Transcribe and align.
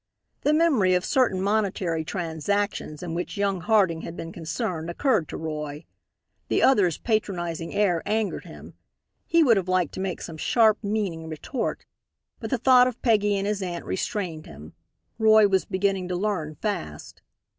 The 0.41 0.51
memory 0.51 0.95
of 0.95 1.05
certain 1.05 1.39
monetary 1.39 2.03
transactions 2.03 3.03
in 3.03 3.13
which 3.13 3.37
young 3.37 3.61
Harding 3.61 4.01
had 4.01 4.17
been 4.17 4.31
concerned 4.31 4.89
occurred 4.89 5.29
to 5.29 5.37
Roy. 5.37 5.85
The 6.47 6.63
other's 6.63 6.97
patronizing 6.97 7.75
air 7.75 8.01
angered 8.07 8.43
him. 8.45 8.73
He 9.27 9.43
would 9.43 9.57
have 9.57 9.67
liked 9.69 9.93
to 9.93 9.99
make 9.99 10.19
some 10.23 10.37
sharp, 10.37 10.79
meaning 10.83 11.29
retort. 11.29 11.85
But 12.39 12.49
the 12.49 12.57
thought 12.57 12.87
of 12.87 12.99
Peggy 13.03 13.37
and 13.37 13.45
his 13.45 13.61
aunt 13.61 13.85
restrained 13.85 14.47
him. 14.47 14.73
Roy 15.19 15.47
was 15.47 15.65
beginning 15.65 16.07
to 16.07 16.15
learn 16.15 16.55
fast. 16.55 17.21